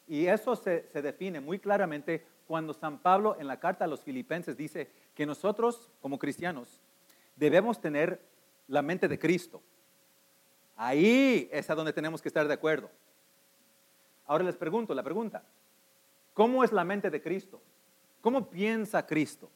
Y 0.07 0.27
eso 0.27 0.55
se, 0.55 0.87
se 0.87 1.01
define 1.01 1.41
muy 1.41 1.59
claramente 1.59 2.23
cuando 2.47 2.73
San 2.73 2.99
Pablo 2.99 3.35
en 3.39 3.47
la 3.47 3.59
carta 3.59 3.85
a 3.85 3.87
los 3.87 4.01
filipenses 4.01 4.55
dice 4.55 4.89
que 5.15 5.25
nosotros 5.25 5.89
como 5.99 6.19
cristianos 6.19 6.79
debemos 7.35 7.79
tener 7.79 8.21
la 8.67 8.81
mente 8.81 9.07
de 9.07 9.19
Cristo. 9.19 9.61
Ahí 10.75 11.49
es 11.51 11.69
a 11.69 11.75
donde 11.75 11.93
tenemos 11.93 12.21
que 12.21 12.29
estar 12.29 12.47
de 12.47 12.53
acuerdo. 12.53 12.89
Ahora 14.25 14.43
les 14.43 14.55
pregunto 14.55 14.93
la 14.93 15.03
pregunta, 15.03 15.43
¿cómo 16.33 16.63
es 16.63 16.71
la 16.71 16.83
mente 16.83 17.09
de 17.09 17.21
Cristo? 17.21 17.61
¿Cómo 18.21 18.49
piensa 18.49 19.05
Cristo? 19.05 19.49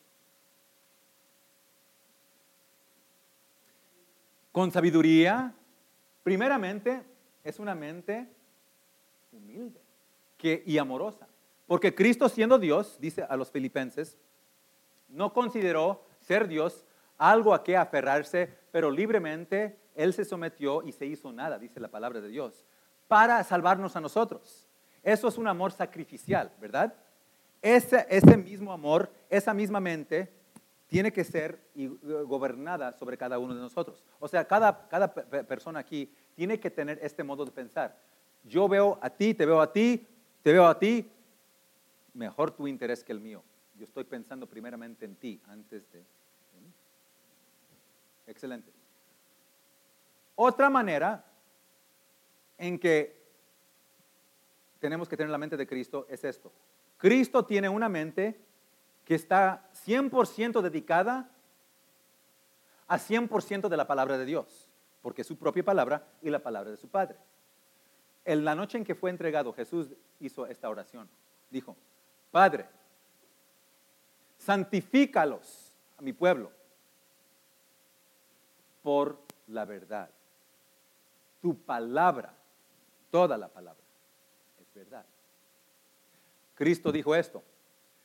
Con 4.51 4.71
sabiduría, 4.71 5.53
primeramente, 6.23 7.03
es 7.43 7.59
una 7.59 7.75
mente 7.75 8.27
humilde 9.31 9.81
y 10.41 10.77
amorosa. 10.77 11.27
Porque 11.67 11.93
Cristo 11.93 12.29
siendo 12.29 12.57
Dios, 12.57 12.97
dice 12.99 13.23
a 13.23 13.35
los 13.35 13.51
filipenses, 13.51 14.17
no 15.07 15.33
consideró 15.33 16.05
ser 16.19 16.47
Dios 16.47 16.85
algo 17.19 17.53
a 17.53 17.63
qué 17.63 17.77
aferrarse, 17.77 18.51
pero 18.71 18.89
libremente 18.89 19.77
Él 19.93 20.13
se 20.13 20.25
sometió 20.25 20.81
y 20.81 20.91
se 20.91 21.05
hizo 21.05 21.31
nada, 21.31 21.59
dice 21.59 21.79
la 21.79 21.89
palabra 21.89 22.21
de 22.21 22.29
Dios, 22.29 22.65
para 23.07 23.43
salvarnos 23.43 23.95
a 23.95 24.01
nosotros. 24.01 24.67
Eso 25.03 25.27
es 25.27 25.37
un 25.37 25.47
amor 25.47 25.71
sacrificial, 25.71 26.51
¿verdad? 26.59 26.93
Ese, 27.61 28.07
ese 28.09 28.37
mismo 28.37 28.71
amor, 28.71 29.11
esa 29.29 29.53
misma 29.53 29.79
mente, 29.79 30.31
tiene 30.87 31.13
que 31.13 31.23
ser 31.23 31.61
gobernada 32.25 32.93
sobre 32.93 33.17
cada 33.17 33.37
uno 33.37 33.53
de 33.53 33.61
nosotros. 33.61 34.03
O 34.19 34.27
sea, 34.27 34.45
cada, 34.45 34.87
cada 34.87 35.13
persona 35.13 35.79
aquí 35.79 36.11
tiene 36.35 36.59
que 36.59 36.71
tener 36.71 36.97
este 37.03 37.23
modo 37.23 37.45
de 37.45 37.51
pensar. 37.51 37.95
Yo 38.43 38.67
veo 38.67 38.97
a 39.01 39.09
ti, 39.09 39.35
te 39.35 39.45
veo 39.45 39.61
a 39.61 39.71
ti, 39.71 40.07
te 40.41 40.51
veo 40.51 40.65
a 40.65 40.79
ti, 40.79 41.07
mejor 42.13 42.51
tu 42.51 42.67
interés 42.67 43.03
que 43.03 43.11
el 43.11 43.19
mío. 43.19 43.43
Yo 43.75 43.85
estoy 43.85 44.03
pensando 44.03 44.47
primeramente 44.47 45.05
en 45.05 45.15
ti 45.15 45.41
antes 45.47 45.89
de. 45.91 46.03
Excelente. 48.29 48.71
Otra 50.35 50.69
manera 50.69 51.25
en 52.59 52.77
que 52.77 53.19
tenemos 54.79 55.09
que 55.09 55.17
tener 55.17 55.31
la 55.31 55.39
mente 55.39 55.57
de 55.57 55.65
Cristo 55.65 56.05
es 56.07 56.23
esto. 56.23 56.51
Cristo 56.97 57.43
tiene 57.43 57.67
una 57.67 57.89
mente 57.89 58.39
que 59.03 59.15
está 59.15 59.67
100% 59.85 60.61
dedicada 60.61 61.31
a 62.87 62.99
100% 62.99 63.67
de 63.67 63.77
la 63.77 63.87
palabra 63.87 64.17
de 64.19 64.25
Dios, 64.25 64.69
porque 65.01 65.23
es 65.23 65.27
su 65.27 65.37
propia 65.37 65.65
palabra 65.65 66.07
y 66.21 66.29
la 66.29 66.39
palabra 66.39 66.69
de 66.69 66.77
su 66.77 66.87
Padre. 66.87 67.17
En 68.25 68.45
la 68.45 68.53
noche 68.53 68.77
en 68.77 68.85
que 68.85 68.93
fue 68.93 69.09
entregado, 69.09 69.53
Jesús 69.53 69.87
hizo 70.19 70.45
esta 70.45 70.69
oración. 70.69 71.09
Dijo, 71.49 71.75
Padre, 72.29 72.67
santifícalos 74.37 75.73
a 75.97 76.03
mi 76.03 76.13
pueblo 76.13 76.58
por 78.89 79.19
la 79.49 79.65
verdad. 79.65 80.09
Tu 81.43 81.55
palabra, 81.63 82.35
toda 83.11 83.37
la 83.37 83.47
palabra, 83.47 83.83
es 84.59 84.73
verdad. 84.73 85.05
Cristo 86.55 86.91
dijo 86.91 87.13
esto, 87.13 87.43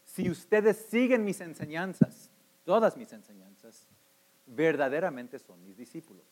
si 0.05 0.29
ustedes 0.29 0.76
siguen 0.76 1.25
mis 1.25 1.41
enseñanzas, 1.41 2.31
todas 2.67 2.99
mis 2.99 3.11
enseñanzas, 3.14 3.88
verdaderamente 4.45 5.38
son 5.38 5.64
mis 5.64 5.75
discípulos. 5.75 6.26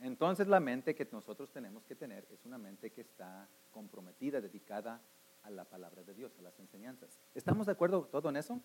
Entonces 0.00 0.46
la 0.46 0.60
mente 0.60 0.94
que 0.94 1.08
nosotros 1.10 1.50
tenemos 1.50 1.86
que 1.86 1.96
tener 1.96 2.26
es 2.30 2.44
una 2.44 2.58
mente 2.58 2.90
que 2.90 3.00
está 3.00 3.48
comprometida, 3.72 4.42
dedicada 4.42 5.00
a 5.44 5.50
la 5.50 5.64
palabra 5.64 6.02
de 6.02 6.12
Dios, 6.12 6.38
a 6.38 6.42
las 6.42 6.58
enseñanzas. 6.58 7.18
¿Estamos 7.34 7.64
de 7.64 7.72
acuerdo 7.72 8.04
todo 8.04 8.28
en 8.28 8.36
eso? 8.36 8.60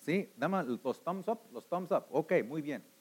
Sí, 0.00 0.32
dame 0.36 0.64
los 0.64 1.04
thumbs 1.04 1.28
up, 1.28 1.38
los 1.52 1.68
thumbs 1.68 1.92
up. 1.92 2.06
Ok, 2.10 2.32
muy 2.44 2.60
bien. 2.60 2.93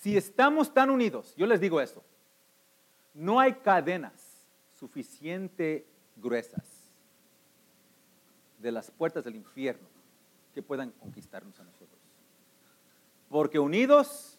Si 0.00 0.16
estamos 0.16 0.72
tan 0.72 0.90
unidos, 0.90 1.34
yo 1.36 1.44
les 1.46 1.60
digo 1.60 1.80
esto, 1.80 2.04
no 3.14 3.40
hay 3.40 3.54
cadenas 3.54 4.46
suficiente 4.78 5.84
gruesas 6.16 6.64
de 8.58 8.70
las 8.70 8.92
puertas 8.92 9.24
del 9.24 9.34
infierno 9.34 9.88
que 10.54 10.62
puedan 10.62 10.92
conquistarnos 10.92 11.58
a 11.58 11.64
nosotros. 11.64 11.98
Porque 13.28 13.58
unidos 13.58 14.38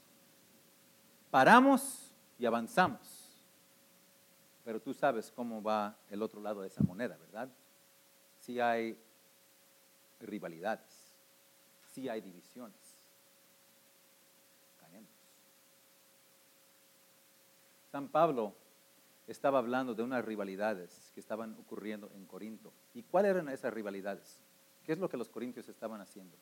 paramos 1.30 2.14
y 2.38 2.46
avanzamos. 2.46 3.02
Pero 4.64 4.80
tú 4.80 4.94
sabes 4.94 5.30
cómo 5.36 5.62
va 5.62 5.98
el 6.10 6.22
otro 6.22 6.40
lado 6.40 6.62
de 6.62 6.68
esa 6.70 6.84
moneda, 6.84 7.18
¿verdad? 7.18 7.50
Si 8.40 8.62
hay 8.62 8.98
rivalidades, 10.22 11.18
si 11.92 12.08
hay 12.08 12.22
divisiones, 12.22 12.89
San 17.92 18.08
Pablo 18.08 18.54
estaba 19.28 19.60
hablando 19.60 19.94
de 19.96 20.04
unas 20.04 20.24
rivalidades 20.24 21.12
que 21.14 21.20
estaban 21.20 21.56
ocurriendo 21.60 22.10
en 22.14 22.26
Corinto. 22.26 22.72
¿Y 22.94 23.04
cuáles 23.04 23.32
eran 23.32 23.50
esas 23.50 23.74
rivalidades? 23.74 24.42
¿Qué 24.84 24.94
es 24.94 25.00
lo 25.00 25.10
que 25.10 25.18
los 25.18 25.30
corintios 25.30 25.68
estaban 25.70 26.02
haciendo? 26.02 26.36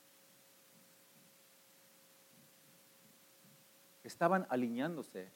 Estaban 4.04 4.46
alineándose 4.50 5.30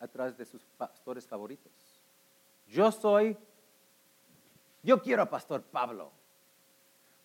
atrás 0.00 0.36
de 0.36 0.44
sus 0.44 0.64
pastores 0.64 1.26
favoritos. 1.26 1.72
Yo 2.68 2.92
soy, 2.92 3.36
yo 4.82 5.02
quiero 5.02 5.22
a 5.22 5.30
Pastor 5.30 5.62
Pablo, 5.62 6.12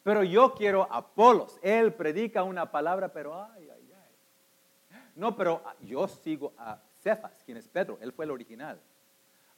pero 0.03 0.23
yo 0.23 0.53
quiero 0.55 0.91
a 0.91 0.97
Apolos. 0.97 1.59
Él 1.61 1.93
predica 1.93 2.43
una 2.43 2.71
palabra, 2.71 3.13
pero 3.13 3.43
ay, 3.43 3.69
ay, 3.69 3.93
ay. 3.93 4.99
No, 5.15 5.35
pero 5.35 5.63
yo 5.81 6.07
sigo 6.07 6.53
a 6.57 6.79
Cefas, 7.03 7.43
quien 7.43 7.57
es 7.57 7.67
Pedro, 7.67 7.97
él 8.01 8.13
fue 8.13 8.25
el 8.25 8.31
original. 8.31 8.79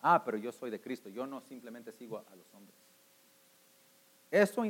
Ah, 0.01 0.23
pero 0.25 0.37
yo 0.37 0.51
soy 0.51 0.71
de 0.71 0.81
Cristo, 0.81 1.09
yo 1.09 1.27
no 1.27 1.41
simplemente 1.41 1.91
sigo 1.91 2.17
a 2.17 2.35
los 2.35 2.51
hombres. 2.53 2.75
Eso 4.31 4.63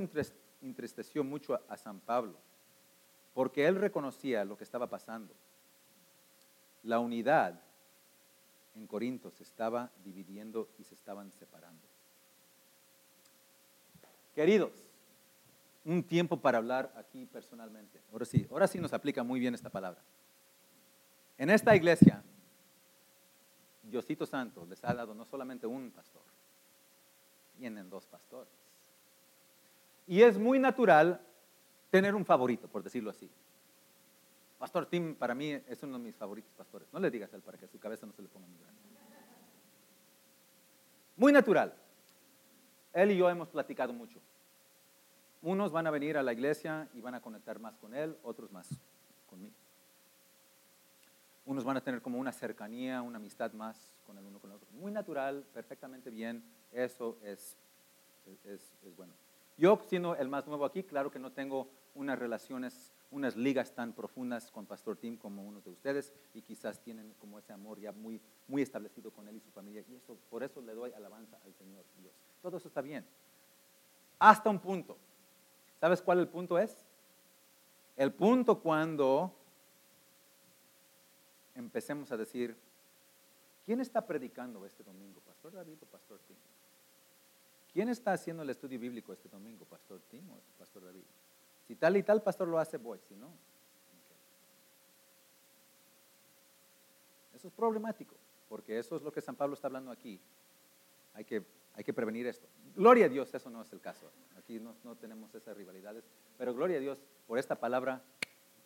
entristeció 0.61 1.23
mucho 1.23 1.59
a 1.69 1.77
San 1.77 1.99
Pablo, 2.01 2.35
porque 3.33 3.65
él 3.65 3.77
reconocía 3.77 4.43
lo 4.43 4.57
que 4.57 4.65
estaba 4.65 4.87
pasando. 4.87 5.33
La 6.83 6.99
unidad 6.99 7.59
en 8.75 8.85
Corinto 8.87 9.31
se 9.31 9.43
estaba 9.43 9.89
dividiendo 10.03 10.69
y 10.77 10.83
se 10.83 10.95
estaban 10.95 11.31
separando. 11.31 11.81
Queridos, 14.35 14.73
un 15.85 16.03
tiempo 16.03 16.37
para 16.37 16.57
hablar 16.57 16.91
aquí 16.97 17.25
personalmente. 17.25 18.01
Ahora 18.11 18.25
sí, 18.25 18.45
ahora 18.51 18.67
sí 18.67 18.79
nos 18.79 18.91
aplica 18.91 19.23
muy 19.23 19.39
bien 19.39 19.55
esta 19.55 19.69
palabra. 19.69 20.01
En 21.37 21.49
esta 21.49 21.75
iglesia, 21.75 22.21
Diosito 23.89 24.25
Santo 24.25 24.65
les 24.65 24.83
ha 24.83 24.93
dado 24.93 25.13
no 25.13 25.25
solamente 25.25 25.67
un 25.67 25.91
pastor, 25.91 26.21
tienen 27.57 27.89
dos 27.89 28.05
pastores. 28.05 28.53
Y 30.07 30.21
es 30.21 30.37
muy 30.37 30.59
natural 30.59 31.19
tener 31.89 32.13
un 32.13 32.25
favorito, 32.25 32.67
por 32.67 32.83
decirlo 32.83 33.09
así. 33.09 33.29
Pastor 34.59 34.85
Tim 34.85 35.15
para 35.15 35.35
mí 35.35 35.51
es 35.51 35.83
uno 35.83 35.97
de 35.97 36.03
mis 36.03 36.15
favoritos 36.15 36.51
pastores. 36.53 36.87
No 36.91 36.99
le 36.99 37.11
digas 37.11 37.33
él 37.33 37.41
para 37.41 37.57
que 37.57 37.67
su 37.67 37.79
cabeza 37.79 38.05
no 38.05 38.13
se 38.13 38.21
le 38.21 38.27
ponga 38.27 38.47
muy 38.47 38.57
grande. 38.59 38.81
Muy 41.17 41.31
natural. 41.31 41.73
Él 42.93 43.11
y 43.11 43.17
yo 43.17 43.29
hemos 43.29 43.49
platicado 43.49 43.93
mucho. 43.93 44.19
Unos 45.41 45.71
van 45.71 45.87
a 45.87 45.91
venir 45.91 46.17
a 46.17 46.23
la 46.23 46.33
iglesia 46.33 46.87
y 46.93 47.01
van 47.01 47.15
a 47.15 47.21
conectar 47.21 47.59
más 47.59 47.77
con 47.77 47.93
él, 47.93 48.17
otros 48.23 48.51
más 48.51 48.69
conmigo. 49.29 49.55
Unos 51.45 51.63
van 51.63 51.77
a 51.77 51.81
tener 51.81 52.01
como 52.01 52.17
una 52.17 52.31
cercanía, 52.31 53.01
una 53.01 53.17
amistad 53.17 53.53
más 53.53 54.01
con 54.05 54.17
el 54.17 54.25
uno 54.25 54.39
con 54.39 54.49
el 54.49 54.57
otro. 54.57 54.67
Muy 54.71 54.91
natural, 54.91 55.45
perfectamente 55.53 56.09
bien. 56.09 56.43
Eso 56.71 57.17
es, 57.23 57.55
es, 58.43 58.61
bueno. 58.97 59.13
Yo, 59.57 59.79
siendo 59.87 60.15
el 60.15 60.27
más 60.27 60.47
nuevo 60.47 60.65
aquí, 60.65 60.83
claro 60.83 61.11
que 61.11 61.19
no 61.19 61.31
tengo 61.31 61.69
unas 61.93 62.17
relaciones 62.19 62.91
unas 63.11 63.35
ligas 63.37 63.71
tan 63.71 63.93
profundas 63.93 64.51
con 64.51 64.65
Pastor 64.65 64.97
Tim 64.97 65.15
como 65.15 65.43
uno 65.43 65.61
de 65.61 65.69
ustedes 65.69 66.11
y 66.33 66.41
quizás 66.41 66.81
tienen 66.81 67.13
como 67.19 67.39
ese 67.39 67.53
amor 67.53 67.79
ya 67.79 67.93
muy, 67.93 68.19
muy 68.47 68.61
establecido 68.61 69.09
con 69.11 69.27
él 69.27 69.37
y 69.37 69.39
su 69.39 69.51
familia. 69.51 69.83
Y 69.87 69.95
eso, 69.95 70.17
por 70.29 70.43
eso 70.43 70.61
le 70.61 70.73
doy 70.73 70.91
alabanza 70.91 71.37
al 71.45 71.53
Señor 71.53 71.85
Dios. 71.97 72.13
Todo 72.41 72.57
eso 72.57 72.67
está 72.67 72.81
bien. 72.81 73.05
Hasta 74.19 74.49
un 74.49 74.59
punto. 74.59 74.97
¿Sabes 75.79 76.01
cuál 76.01 76.19
el 76.19 76.27
punto 76.27 76.59
es? 76.59 76.85
El 77.95 78.11
punto 78.13 78.59
cuando 78.59 79.33
empecemos 81.55 82.11
a 82.11 82.17
decir, 82.17 82.55
¿quién 83.65 83.79
está 83.79 84.05
predicando 84.05 84.65
este 84.65 84.83
domingo? 84.83 85.19
¿Pastor 85.21 85.53
David 85.53 85.77
o 85.81 85.85
Pastor 85.85 86.19
Tim? 86.27 86.37
¿Quién 87.73 87.89
está 87.89 88.13
haciendo 88.13 88.43
el 88.43 88.49
estudio 88.49 88.79
bíblico 88.79 89.11
este 89.11 89.27
domingo? 89.27 89.65
¿Pastor 89.65 90.01
Tim 90.09 90.29
o 90.29 90.39
Pastor 90.57 90.85
David? 90.85 91.03
Si 91.67 91.75
tal 91.75 91.97
y 91.97 92.03
tal 92.03 92.21
pastor 92.21 92.47
lo 92.47 92.59
hace, 92.59 92.77
voy. 92.77 92.99
Si 92.99 93.15
no, 93.15 93.29
eso 97.33 97.47
es 97.47 97.53
problemático, 97.53 98.15
porque 98.47 98.79
eso 98.79 98.95
es 98.95 99.01
lo 99.01 99.11
que 99.11 99.21
San 99.21 99.35
Pablo 99.35 99.55
está 99.55 99.67
hablando 99.67 99.91
aquí. 99.91 100.19
Hay 101.15 101.25
que, 101.25 101.43
hay 101.73 101.83
que 101.83 101.93
prevenir 101.93 102.27
esto. 102.27 102.47
Gloria 102.75 103.07
a 103.07 103.09
Dios, 103.09 103.33
eso 103.33 103.49
no 103.49 103.61
es 103.61 103.73
el 103.73 103.81
caso. 103.81 104.11
Aquí 104.37 104.59
no, 104.59 104.75
no 104.83 104.95
tenemos 104.95 105.33
esas 105.33 105.57
rivalidades, 105.57 106.03
pero 106.37 106.53
gloria 106.53 106.77
a 106.77 106.81
Dios 106.81 106.99
por 107.27 107.39
esta 107.39 107.55
palabra. 107.55 108.01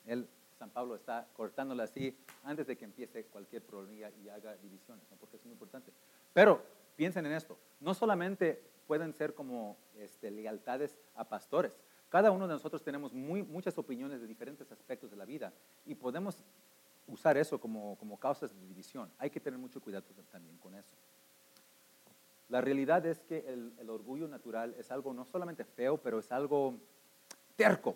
Él, 0.05 0.27
San 0.59 0.69
Pablo 0.69 0.95
está 0.95 1.25
cortándola 1.33 1.83
así 1.83 2.13
antes 2.43 2.67
de 2.67 2.77
que 2.77 2.83
empiece 2.83 3.23
cualquier 3.25 3.63
problema 3.63 4.09
y 4.21 4.27
haga 4.27 4.55
divisiones, 4.57 5.05
porque 5.17 5.37
es 5.37 5.45
muy 5.45 5.53
importante. 5.53 5.91
Pero 6.33 6.61
piensen 6.97 7.25
en 7.25 7.31
esto, 7.31 7.57
no 7.79 7.93
solamente 7.93 8.61
pueden 8.85 9.13
ser 9.13 9.33
como 9.33 9.77
este, 9.97 10.29
lealtades 10.29 10.99
a 11.15 11.23
pastores, 11.23 11.79
cada 12.09 12.31
uno 12.31 12.45
de 12.47 12.55
nosotros 12.55 12.83
tenemos 12.83 13.13
muy, 13.13 13.41
muchas 13.41 13.77
opiniones 13.77 14.19
de 14.19 14.27
diferentes 14.27 14.69
aspectos 14.71 15.09
de 15.11 15.15
la 15.15 15.25
vida 15.25 15.53
y 15.85 15.95
podemos 15.95 16.43
usar 17.07 17.37
eso 17.37 17.59
como, 17.59 17.95
como 17.97 18.19
causas 18.19 18.53
de 18.53 18.67
división. 18.67 19.09
Hay 19.17 19.29
que 19.29 19.39
tener 19.39 19.59
mucho 19.59 19.79
cuidado 19.79 20.05
también 20.31 20.57
con 20.57 20.75
eso. 20.75 20.91
La 22.49 22.61
realidad 22.61 23.05
es 23.05 23.19
que 23.19 23.45
el, 23.47 23.71
el, 23.79 23.89
orgullo 23.91 24.27
natural 24.27 24.75
es 24.77 24.91
algo 24.91 25.13
no 25.13 25.23
solamente 25.23 25.63
feo, 25.63 25.97
pero 25.97 26.19
es 26.19 26.31
algo 26.31 26.75
terco, 27.55 27.95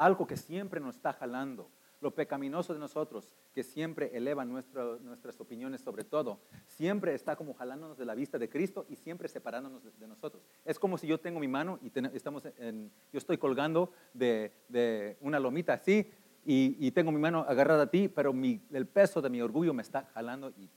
algo 0.00 0.26
que 0.26 0.36
siempre 0.36 0.80
nos 0.80 0.96
está 0.96 1.12
jalando. 1.12 1.70
Lo 2.00 2.14
pecaminoso 2.14 2.72
de 2.72 2.80
nosotros, 2.80 3.34
que 3.52 3.62
siempre 3.62 4.10
eleva 4.16 4.46
nuestras 4.46 5.38
opiniones 5.38 5.82
sobre 5.82 6.02
todo, 6.02 6.40
siempre 6.66 7.14
está 7.14 7.36
como 7.36 7.52
jalándonos 7.52 7.98
de 7.98 8.06
la 8.06 8.14
vista 8.14 8.38
de 8.38 8.48
Cristo 8.48 8.86
y 8.88 8.96
siempre 8.96 9.28
separándonos 9.28 9.82
de, 10.00 10.08
nosotros. 10.08 10.42
Es 10.64 10.78
como 10.78 10.96
si 10.96 11.06
yo 11.06 11.20
tengo 11.20 11.38
mi 11.38 11.48
mano 11.48 11.78
y 11.82 11.92
estamos 12.14 12.46
en, 12.56 12.90
yo 13.12 13.18
estoy 13.18 13.36
colgando 13.36 13.92
de, 14.14 15.18
una 15.20 15.38
lomita 15.38 15.74
así 15.74 16.10
y, 16.46 16.90
tengo 16.92 17.12
mi 17.12 17.20
mano 17.20 17.44
agarrada 17.46 17.82
a 17.82 17.90
ti, 17.90 18.08
pero 18.08 18.32
el 18.32 18.86
peso 18.86 19.20
de 19.20 19.28
mi 19.28 19.42
orgullo 19.42 19.74
me 19.74 19.82
está 19.82 20.06
jalando 20.14 20.48
y 20.56 20.70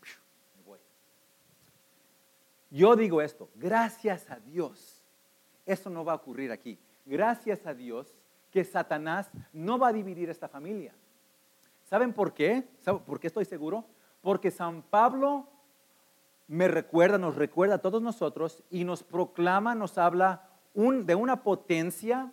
me 0.58 0.64
voy. 0.66 0.80
Yo 2.70 2.98
digo 2.98 3.22
esto, 3.22 3.50
gracias 3.56 4.30
a 4.30 4.42
Dios, 4.42 5.02
eso 5.66 5.90
no 5.90 6.04
va 6.04 6.12
a 6.12 6.16
ocurrir 6.16 6.52
aquí. 6.52 6.78
Gracias 7.06 7.66
a 7.66 7.74
Dios 7.74 8.14
que 8.54 8.64
Satanás 8.64 9.32
no 9.52 9.80
va 9.80 9.88
a 9.88 9.94
dividir 9.94 10.30
esta 10.30 10.48
familia. 10.48 10.94
¿Saben 11.86 12.14
por 12.14 12.36
qué? 12.36 12.64
¿Saben 12.82 13.02
por 13.02 13.20
qué 13.20 13.26
estoy 13.26 13.46
seguro? 13.46 13.84
Porque 14.22 14.52
San 14.52 14.84
Pablo 14.84 15.48
me 16.48 16.68
recuerda, 16.68 17.18
nos 17.18 17.36
recuerda 17.36 17.76
a 17.76 17.82
todos 17.82 18.00
nosotros 18.00 18.62
y 18.70 18.84
nos 18.84 19.02
proclama, 19.02 19.74
nos 19.74 19.98
habla 19.98 20.44
de 20.76 21.16
una 21.16 21.42
potencia 21.42 22.32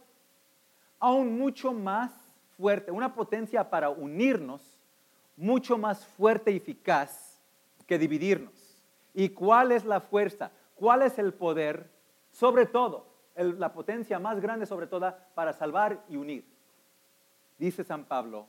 aún 0.98 1.38
mucho 1.38 1.72
más 1.72 2.12
fuerte, 2.58 2.90
una 2.90 3.14
potencia 3.14 3.70
para 3.70 3.88
unirnos 3.88 4.60
mucho 5.38 5.78
más 5.78 6.04
fuerte 6.04 6.50
y 6.50 6.56
eficaz 6.56 7.40
que 7.86 7.98
dividirnos. 7.98 8.52
¿Y 9.14 9.30
cuál 9.30 9.72
es 9.72 9.86
la 9.86 10.02
fuerza? 10.02 10.50
¿Cuál 10.74 11.00
es 11.00 11.18
el 11.18 11.32
poder? 11.32 11.90
Sobre 12.30 12.66
todo, 12.66 13.09
la 13.42 13.72
potencia 13.72 14.18
más 14.18 14.40
grande 14.40 14.66
sobre 14.66 14.86
todo 14.86 15.14
para 15.34 15.52
salvar 15.52 16.04
y 16.08 16.16
unir. 16.16 16.44
Dice 17.58 17.84
San 17.84 18.04
Pablo, 18.04 18.46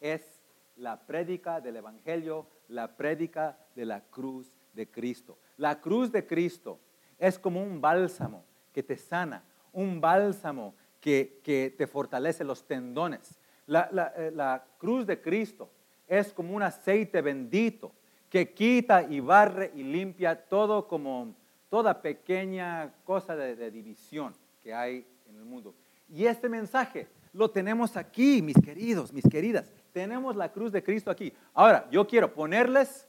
es 0.00 0.42
la 0.76 1.00
prédica 1.06 1.60
del 1.60 1.76
Evangelio, 1.76 2.46
la 2.68 2.96
prédica 2.96 3.58
de 3.74 3.86
la 3.86 4.00
cruz 4.00 4.52
de 4.72 4.90
Cristo. 4.90 5.38
La 5.56 5.80
cruz 5.80 6.12
de 6.12 6.26
Cristo 6.26 6.78
es 7.18 7.38
como 7.38 7.62
un 7.62 7.80
bálsamo 7.80 8.44
que 8.72 8.82
te 8.82 8.96
sana, 8.96 9.42
un 9.72 10.00
bálsamo 10.00 10.74
que, 11.00 11.40
que 11.42 11.74
te 11.76 11.86
fortalece 11.86 12.44
los 12.44 12.66
tendones. 12.66 13.38
La, 13.66 13.88
la, 13.92 14.12
eh, 14.16 14.30
la, 14.34 14.64
cruz 14.78 15.06
de 15.06 15.20
Cristo 15.20 15.70
es 16.06 16.32
como 16.32 16.54
un 16.54 16.62
aceite 16.62 17.20
bendito 17.20 17.92
que 18.28 18.52
quita 18.52 19.02
y 19.02 19.20
barre 19.20 19.72
y 19.74 19.82
limpia 19.82 20.48
todo 20.48 20.86
como 20.86 21.34
toda 21.68 22.00
pequeña 22.00 22.92
cosa 23.04 23.36
de, 23.36 23.70
división 23.70 24.34
que 24.62 24.74
hay 24.74 25.06
en 25.28 25.36
el 25.36 25.44
mundo. 25.44 25.74
Y 26.08 26.26
este 26.26 26.48
mensaje 26.48 27.08
lo 27.32 27.50
tenemos 27.50 27.96
aquí, 27.96 28.40
mis 28.42 28.56
queridos, 28.56 29.12
mis 29.12 29.28
queridas. 29.28 29.70
Tenemos 29.92 30.36
la 30.36 30.52
cruz 30.52 30.72
de 30.72 30.82
Cristo 30.82 31.10
aquí. 31.10 31.32
Ahora, 31.54 31.88
yo 31.90 32.06
quiero 32.06 32.32
ponerles 32.32 33.08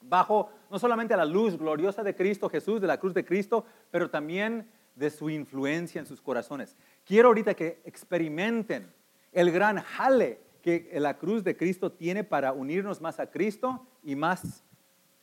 bajo 0.00 0.50
no 0.70 0.78
solamente 0.78 1.16
la 1.16 1.24
luz 1.24 1.58
gloriosa 1.58 2.02
de 2.02 2.14
Cristo 2.14 2.48
Jesús, 2.48 2.80
de 2.80 2.86
la 2.86 2.98
cruz 2.98 3.14
de 3.14 3.24
Cristo, 3.24 3.64
pero 3.90 4.08
también 4.08 4.68
de 4.94 5.10
su 5.10 5.28
influencia 5.28 5.98
en 5.98 6.06
sus 6.06 6.20
corazones. 6.20 6.76
Quiero 7.04 7.28
ahorita 7.28 7.54
que 7.54 7.80
experimenten 7.84 8.92
el 9.32 9.50
gran 9.50 9.78
jale 9.78 10.40
que 10.62 10.90
la 10.98 11.18
cruz 11.18 11.44
de 11.44 11.56
Cristo 11.56 11.92
tiene 11.92 12.24
para 12.24 12.52
unirnos 12.52 13.00
más 13.00 13.20
a 13.20 13.30
Cristo 13.30 13.86
y 14.02 14.16
más 14.16 14.64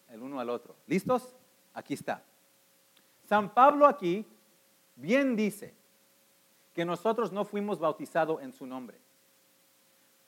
el 0.10 0.21
uno 0.21 0.39
al 0.39 0.49
otro. 0.49 0.75
¿Listos? 0.88 1.36
Aquí 1.73 1.95
está. 1.95 2.23
San 3.25 3.53
Pablo 3.53 3.86
aquí 3.86 4.25
bien 4.95 5.36
dice 5.36 5.73
que 6.73 6.86
nosotros 6.86 7.31
no 7.31 7.45
fuimos 7.45 7.79
bautizados 7.79 8.41
en 8.41 8.51
su 8.51 8.65
nombre, 8.65 8.97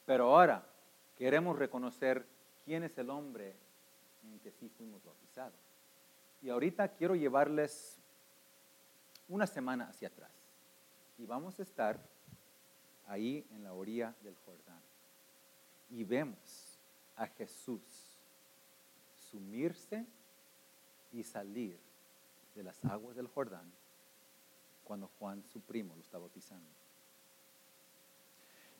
pero 0.05 0.35
ahora 0.35 0.63
queremos 1.17 1.57
reconocer 1.57 2.25
quién 2.63 2.83
es 2.83 2.97
el 2.97 3.09
hombre 3.09 3.55
en 4.23 4.39
que 4.39 4.51
sí 4.51 4.69
fuimos 4.69 5.03
bautizados. 5.03 5.59
Y 6.41 6.49
ahorita 6.49 6.89
quiero 6.89 7.15
llevarles 7.15 7.99
una 9.27 9.47
semana 9.47 9.89
hacia 9.89 10.07
atrás. 10.07 10.31
Y 11.17 11.25
vamos 11.25 11.59
a 11.59 11.63
estar 11.63 11.99
ahí 13.07 13.45
en 13.51 13.63
la 13.63 13.73
orilla 13.73 14.13
del 14.21 14.35
Jordán. 14.45 14.81
Y 15.89 16.03
vemos 16.03 16.79
a 17.15 17.27
Jesús 17.27 17.81
sumirse 19.31 20.05
y 21.11 21.23
salir 21.23 21.79
de 22.55 22.63
las 22.63 22.83
aguas 22.85 23.15
del 23.15 23.27
Jordán 23.27 23.71
cuando 24.85 25.09
Juan, 25.19 25.43
su 25.43 25.61
primo, 25.61 25.95
lo 25.95 26.01
está 26.01 26.17
bautizando. 26.17 26.69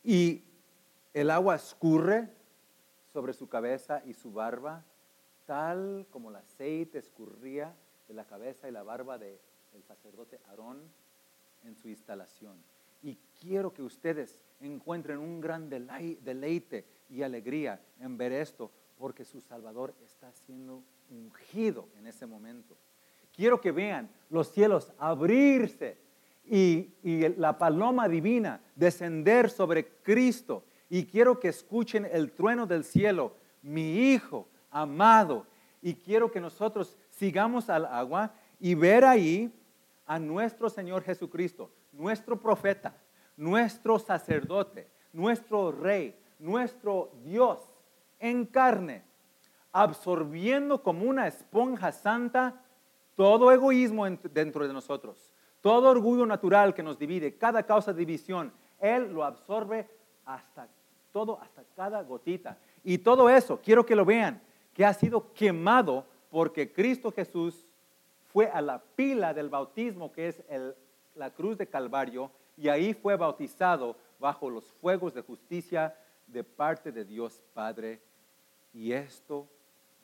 Y 0.03 0.43
el 1.13 1.31
agua 1.31 1.55
escurre 1.55 2.29
sobre 3.11 3.33
su 3.33 3.49
cabeza 3.49 4.01
y 4.05 4.13
su 4.13 4.31
barba, 4.31 4.83
tal 5.45 6.05
como 6.11 6.29
el 6.29 6.37
aceite 6.37 6.99
escurría 6.99 7.75
de 8.07 8.13
la 8.13 8.25
cabeza 8.25 8.67
y 8.67 8.71
la 8.71 8.83
barba 8.83 9.17
del 9.17 9.39
sacerdote 9.87 10.39
Aarón 10.47 10.79
en 11.63 11.75
su 11.75 11.89
instalación. 11.89 12.55
Y 13.01 13.17
quiero 13.39 13.73
que 13.73 13.81
ustedes 13.81 14.43
encuentren 14.59 15.17
un 15.17 15.41
gran 15.41 15.69
deleite 15.69 16.85
y 17.09 17.23
alegría 17.23 17.79
en 17.99 18.17
ver 18.17 18.31
esto, 18.31 18.71
porque 18.97 19.25
su 19.25 19.41
Salvador 19.41 19.93
está 20.03 20.31
siendo 20.31 20.83
ungido 21.09 21.89
en 21.97 22.07
ese 22.07 22.25
momento. 22.25 22.77
Quiero 23.35 23.59
que 23.59 23.71
vean 23.71 24.09
los 24.29 24.51
cielos 24.51 24.91
abrirse 24.97 25.97
y, 26.45 26.89
la 27.37 27.57
paloma 27.57 28.07
divina 28.07 28.61
descender 28.75 29.49
sobre 29.49 29.87
Cristo. 30.03 30.63
Y 30.89 31.05
quiero 31.05 31.39
que 31.39 31.49
escuchen 31.49 32.07
el 32.11 32.31
trueno 32.31 32.65
del 32.65 32.83
cielo, 32.83 33.35
mi 33.61 34.13
Hijo 34.13 34.47
amado. 34.71 35.45
Y 35.81 35.95
quiero 35.95 36.31
que 36.31 36.39
nosotros 36.39 36.97
sigamos 37.09 37.69
al 37.69 37.85
agua 37.85 38.33
y 38.59 38.75
ver 38.75 39.03
ahí 39.03 39.51
a 40.05 40.19
nuestro 40.19 40.69
Señor 40.69 41.03
Jesucristo 41.03 41.71
nuestro 41.97 42.39
profeta, 42.39 42.95
nuestro 43.37 43.99
sacerdote, 43.99 44.87
nuestro 45.13 45.71
rey, 45.71 46.17
nuestro 46.39 47.11
Dios 47.23 47.59
en 48.19 48.45
carne, 48.45 49.03
absorbiendo 49.71 50.81
como 50.81 51.05
una 51.05 51.27
esponja 51.27 51.91
santa 51.91 52.61
todo 53.15 53.51
egoísmo 53.51 54.05
dentro 54.09 54.67
de 54.67 54.73
nosotros, 54.73 55.31
todo 55.61 55.89
orgullo 55.89 56.25
natural 56.25 56.73
que 56.73 56.83
nos 56.83 56.99
divide, 56.99 57.37
cada 57.37 57.63
causa 57.63 57.93
de 57.93 57.99
división, 57.99 58.51
Él 58.79 59.11
lo 59.11 59.23
absorbe 59.23 59.87
hasta 60.25 60.67
todo, 61.11 61.39
hasta 61.41 61.63
cada 61.75 62.03
gotita. 62.03 62.57
Y 62.83 62.97
todo 62.97 63.29
eso, 63.29 63.59
quiero 63.63 63.85
que 63.85 63.95
lo 63.95 64.05
vean, 64.05 64.41
que 64.73 64.85
ha 64.85 64.93
sido 64.93 65.33
quemado 65.33 66.05
porque 66.29 66.71
Cristo 66.71 67.11
Jesús 67.11 67.65
fue 68.31 68.47
a 68.47 68.61
la 68.61 68.79
pila 68.79 69.33
del 69.33 69.49
bautismo, 69.49 70.11
que 70.11 70.27
es 70.27 70.43
la 71.15 71.31
cruz 71.31 71.57
de 71.57 71.67
Calvario 71.67 72.29
y 72.57 72.69
ahí 72.69 72.93
fue 72.93 73.15
bautizado 73.15 73.95
bajo 74.19 74.49
los 74.49 74.65
fuegos 74.73 75.13
de 75.13 75.21
justicia 75.21 75.95
de 76.27 76.43
parte 76.43 76.91
de 76.91 77.05
Dios 77.05 77.41
Padre. 77.53 78.01
Y 78.73 78.91
esto 78.91 79.47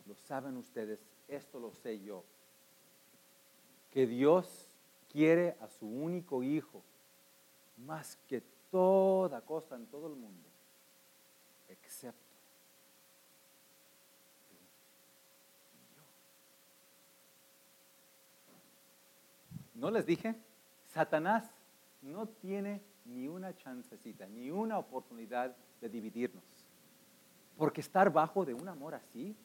lo 0.06 0.16
saben 0.16 0.58
ustedes, 0.58 1.00
esto 1.28 1.60
lo 1.60 1.74
sé 1.74 2.00
yo, 2.02 2.24
que 3.92 4.08
Dios 4.08 4.70
quiere 5.12 5.56
a 5.62 5.68
su 5.68 5.86
único 5.86 6.44
hijo 6.44 6.82
más 7.78 8.18
que 8.28 8.42
toda 8.72 9.42
cosa 9.42 9.76
en 9.76 9.86
todo 9.88 10.08
el 10.08 10.16
mundo, 10.16 10.48
excepto 11.68 12.32
¿No 19.82 19.90
les 19.90 20.06
dije? 20.06 20.36
Satanás 20.94 21.50
no 22.04 22.28
tiene 22.28 22.84
ni 23.06 23.28
una 23.28 23.56
chancecita, 23.56 24.28
ni 24.28 24.52
una 24.52 24.78
oportunidad 24.78 25.56
de 25.82 25.90
dividirnos. 25.90 26.44
Porque 27.58 27.82
estar 27.82 28.14
bajo 28.14 28.46
de 28.46 28.54
un 28.54 28.70
amor 28.70 28.94
así, 28.94 29.36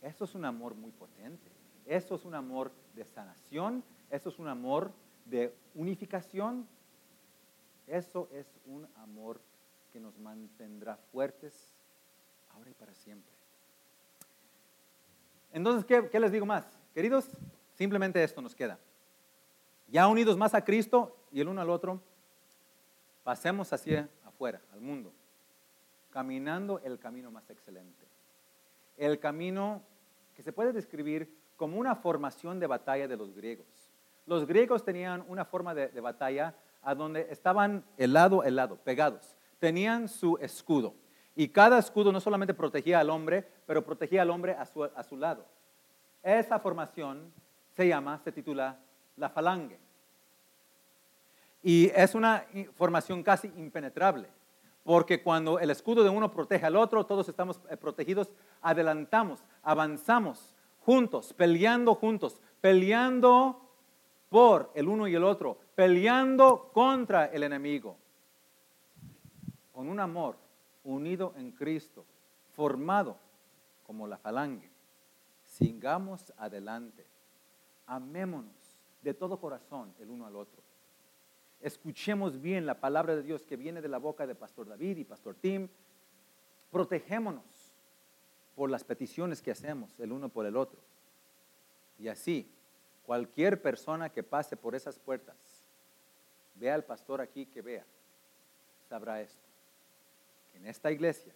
eso 0.00 0.24
es 0.24 0.34
un 0.34 0.46
amor 0.46 0.74
muy 0.74 0.92
potente. 0.92 1.50
Eso 1.86 2.16
es 2.16 2.24
un 2.24 2.34
amor 2.34 2.72
de 2.94 3.04
sanación, 3.04 3.84
eso 4.10 4.28
es 4.28 4.38
un 4.38 4.48
amor 4.48 4.92
de 5.24 5.54
unificación, 5.74 6.66
eso 7.86 8.28
es 8.32 8.46
un 8.66 8.88
amor 8.96 9.40
que 9.92 10.00
nos 10.00 10.18
mantendrá 10.18 10.96
fuertes 11.12 11.74
ahora 12.52 12.70
y 12.70 12.74
para 12.74 12.92
siempre. 12.94 13.32
Entonces, 15.52 15.84
¿qué, 15.84 16.20
les 16.20 16.32
digo 16.32 16.44
más? 16.44 16.66
Queridos, 16.92 17.28
simplemente 17.74 18.22
esto 18.22 18.42
nos 18.42 18.54
queda. 18.54 18.78
Ya 19.88 20.08
unidos 20.08 20.36
más 20.36 20.54
a 20.54 20.64
Cristo 20.64 21.16
y 21.30 21.40
el 21.40 21.48
uno 21.48 21.60
al 21.60 21.70
otro, 21.70 22.00
pasemos 23.22 23.72
hacia 23.72 24.08
afuera, 24.24 24.60
al 24.72 24.80
mundo, 24.80 25.12
caminando 26.10 26.80
el 26.80 26.98
camino 26.98 27.30
más 27.30 27.48
excelente. 27.48 28.04
El 28.96 29.20
camino 29.20 29.82
que 30.34 30.42
se 30.42 30.52
puede 30.52 30.72
describir 30.72 31.32
como 31.56 31.78
una 31.78 31.94
formación 31.94 32.60
de 32.60 32.66
batalla 32.66 33.08
de 33.08 33.16
los 33.16 33.34
griegos. 33.34 33.66
Los 34.26 34.46
griegos 34.46 34.84
tenían 34.84 35.24
una 35.28 35.44
forma 35.44 35.74
de, 35.74 36.00
batalla 36.00 36.54
a 36.82 36.94
donde 36.94 37.26
estaban 37.30 37.84
el 37.96 38.12
lado, 38.12 38.42
el 38.44 38.56
lado, 38.56 38.76
pegados. 38.76 39.36
Tenían 39.58 40.08
su 40.08 40.36
escudo. 40.38 40.94
Y 41.34 41.48
cada 41.48 41.78
escudo 41.78 42.12
no 42.12 42.20
solamente 42.20 42.54
protegía 42.54 43.00
al 43.00 43.10
hombre, 43.10 43.46
pero 43.66 43.84
protegía 43.84 44.22
al 44.22 44.30
hombre 44.30 44.52
a 44.52 44.66
su, 44.66 44.84
a 44.84 45.02
su 45.02 45.16
lado. 45.16 45.44
Esa 46.22 46.58
formación 46.58 47.32
se 47.76 47.86
llama, 47.86 48.18
se 48.24 48.32
titula 48.32 48.78
la 49.16 49.28
falange. 49.28 49.78
Y 51.62 51.90
es 51.94 52.14
una 52.14 52.44
formación 52.74 53.22
casi 53.22 53.48
impenetrable, 53.56 54.28
porque 54.82 55.22
cuando 55.22 55.58
el 55.58 55.70
escudo 55.70 56.04
de 56.04 56.10
uno 56.10 56.30
protege 56.30 56.64
al 56.64 56.76
otro, 56.76 57.04
todos 57.04 57.28
estamos 57.28 57.60
eh, 57.68 57.76
protegidos, 57.76 58.30
adelantamos, 58.62 59.42
avanzamos 59.62 60.55
juntos, 60.86 61.32
peleando 61.32 61.96
juntos, 61.96 62.40
peleando 62.60 63.60
por 64.28 64.70
el 64.76 64.86
uno 64.86 65.08
y 65.08 65.16
el 65.16 65.24
otro, 65.24 65.58
peleando 65.74 66.70
contra 66.72 67.26
el 67.26 67.42
enemigo, 67.42 67.96
con 69.72 69.88
un 69.88 69.98
amor 69.98 70.36
unido 70.84 71.34
en 71.36 71.50
Cristo, 71.50 72.04
formado 72.54 73.16
como 73.84 74.06
la 74.06 74.16
falange. 74.16 74.70
Sigamos 75.44 76.32
adelante, 76.38 77.04
amémonos 77.88 78.54
de 79.02 79.12
todo 79.12 79.40
corazón 79.40 79.92
el 79.98 80.08
uno 80.08 80.24
al 80.24 80.36
otro. 80.36 80.62
Escuchemos 81.60 82.40
bien 82.40 82.64
la 82.64 82.78
palabra 82.78 83.16
de 83.16 83.24
Dios 83.24 83.44
que 83.44 83.56
viene 83.56 83.82
de 83.82 83.88
la 83.88 83.98
boca 83.98 84.24
de 84.24 84.36
Pastor 84.36 84.68
David 84.68 84.98
y 84.98 85.04
Pastor 85.04 85.34
Tim. 85.34 85.68
Protejémonos 86.70 87.55
por 88.56 88.70
las 88.70 88.82
peticiones 88.82 89.40
que 89.42 89.52
hacemos 89.52 89.94
el 90.00 90.10
uno 90.10 90.30
por 90.30 90.46
el 90.46 90.56
otro. 90.56 90.80
Y 91.98 92.08
así, 92.08 92.50
cualquier 93.04 93.62
persona 93.62 94.10
que 94.10 94.22
pase 94.22 94.56
por 94.56 94.74
esas 94.74 94.98
puertas, 94.98 95.36
vea 96.56 96.74
al 96.74 96.84
pastor 96.84 97.20
aquí 97.20 97.46
que 97.46 97.62
vea, 97.62 97.84
sabrá 98.88 99.20
esto, 99.20 99.46
que 100.50 100.58
en 100.58 100.66
esta 100.66 100.90
iglesia 100.90 101.34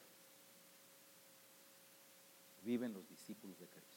viven 2.63 2.93
los 2.93 3.09
discípulos 3.09 3.59
de 3.59 3.67
Cristo. 3.67 3.90